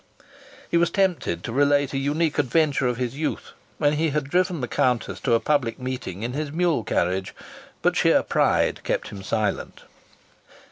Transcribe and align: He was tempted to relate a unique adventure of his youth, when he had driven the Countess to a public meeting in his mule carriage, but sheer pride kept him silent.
He 0.71 0.77
was 0.77 0.89
tempted 0.89 1.43
to 1.43 1.51
relate 1.53 1.93
a 1.93 1.97
unique 1.99 2.39
adventure 2.39 2.87
of 2.87 2.97
his 2.97 3.15
youth, 3.15 3.51
when 3.77 3.93
he 3.93 4.09
had 4.09 4.23
driven 4.31 4.59
the 4.59 4.67
Countess 4.67 5.19
to 5.19 5.35
a 5.35 5.39
public 5.39 5.77
meeting 5.77 6.23
in 6.23 6.33
his 6.33 6.51
mule 6.51 6.83
carriage, 6.83 7.35
but 7.83 7.95
sheer 7.95 8.23
pride 8.23 8.81
kept 8.83 9.09
him 9.09 9.21
silent. 9.21 9.81